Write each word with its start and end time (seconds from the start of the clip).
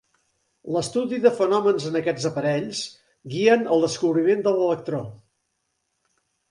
L’estudi 0.75 1.19
de 1.25 1.31
fenòmens 1.41 1.85
en 1.91 1.99
aquests 2.01 2.27
aparells 2.31 2.83
guien 3.35 3.69
al 3.77 3.89
descobriment 3.89 4.43
de 4.49 4.59
l’electró. 4.59 5.05